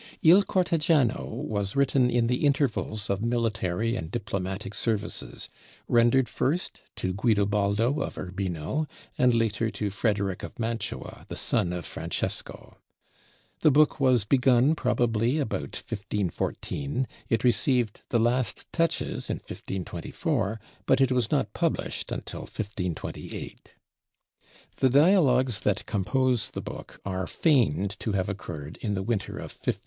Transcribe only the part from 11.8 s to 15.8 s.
Francesco. The book was begun probably about